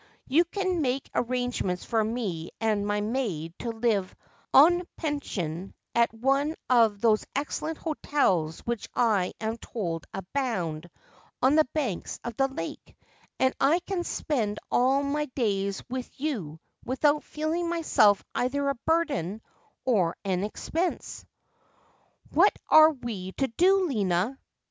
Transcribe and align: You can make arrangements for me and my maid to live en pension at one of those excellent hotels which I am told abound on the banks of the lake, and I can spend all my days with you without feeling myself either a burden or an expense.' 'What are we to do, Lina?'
You 0.25 0.45
can 0.45 0.81
make 0.81 1.11
arrangements 1.13 1.85
for 1.85 2.03
me 2.03 2.49
and 2.59 2.87
my 2.87 3.01
maid 3.01 3.53
to 3.59 3.69
live 3.71 4.15
en 4.51 4.87
pension 4.97 5.75
at 5.93 6.11
one 6.11 6.55
of 6.71 7.01
those 7.01 7.23
excellent 7.35 7.77
hotels 7.77 8.61
which 8.61 8.89
I 8.95 9.33
am 9.39 9.57
told 9.59 10.07
abound 10.11 10.89
on 11.39 11.53
the 11.53 11.69
banks 11.75 12.19
of 12.23 12.35
the 12.35 12.47
lake, 12.47 12.97
and 13.39 13.53
I 13.61 13.79
can 13.81 14.03
spend 14.03 14.57
all 14.71 15.03
my 15.03 15.25
days 15.35 15.83
with 15.87 16.09
you 16.19 16.59
without 16.83 17.23
feeling 17.23 17.69
myself 17.69 18.23
either 18.33 18.69
a 18.69 18.75
burden 18.87 19.39
or 19.85 20.17
an 20.25 20.43
expense.' 20.43 21.27
'What 22.31 22.57
are 22.69 22.89
we 22.89 23.33
to 23.33 23.47
do, 23.49 23.87
Lina?' 23.87 24.39